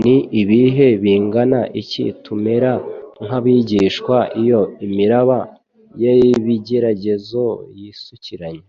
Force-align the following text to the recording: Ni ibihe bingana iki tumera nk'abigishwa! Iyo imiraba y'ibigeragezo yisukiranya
Ni 0.00 0.16
ibihe 0.40 0.86
bingana 1.02 1.60
iki 1.80 2.04
tumera 2.24 2.72
nk'abigishwa! 3.24 4.16
Iyo 4.42 4.60
imiraba 4.86 5.38
y'ibigeragezo 6.00 7.44
yisukiranya 7.78 8.66